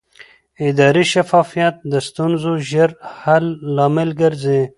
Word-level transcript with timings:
اداري 0.67 1.03
شفافیت 1.13 1.75
د 1.91 1.93
ستونزو 2.07 2.51
ژر 2.69 2.91
حل 3.21 3.45
لامل 3.75 4.09
ګرځي 4.21 4.61